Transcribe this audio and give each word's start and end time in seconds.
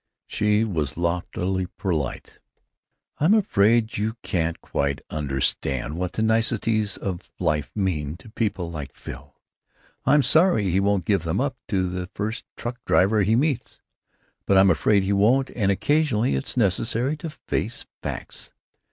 She 0.25 0.63
was 0.63 0.97
loftily 0.97 1.67
polite. 1.77 2.39
"I'm 3.19 3.35
afraid 3.35 3.99
you 3.99 4.15
can't 4.23 4.59
quite 4.59 4.99
understand 5.11 5.95
what 5.95 6.13
the 6.13 6.23
niceties 6.23 6.97
of 6.97 7.29
life 7.39 7.69
mean 7.75 8.17
to 8.17 8.31
people 8.31 8.71
like 8.71 8.95
Phil. 8.95 9.35
I'm 10.03 10.23
sorry 10.23 10.71
he 10.71 10.79
won't 10.79 11.05
give 11.05 11.21
them 11.21 11.39
up 11.39 11.55
to 11.67 11.87
the 11.87 12.09
first 12.15 12.45
truck 12.57 12.79
driver 12.83 13.21
he 13.21 13.35
meets, 13.35 13.79
but 14.47 14.57
I'm 14.57 14.71
afraid 14.71 15.03
he 15.03 15.13
won't, 15.13 15.51
and 15.55 15.71
occasionally 15.71 16.33
it's 16.35 16.57
necessary 16.57 17.15
to 17.17 17.29
face 17.29 17.85
facts! 18.01 18.53